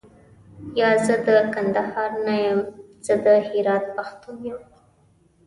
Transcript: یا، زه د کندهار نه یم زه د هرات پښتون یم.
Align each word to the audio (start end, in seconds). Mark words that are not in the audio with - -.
یا، 0.79 0.89
زه 1.05 1.15
د 1.27 1.29
کندهار 1.53 2.11
نه 2.25 2.35
یم 2.45 2.59
زه 3.05 3.13
د 3.25 3.27
هرات 3.47 3.85
پښتون 3.95 4.35
یم. 4.47 4.59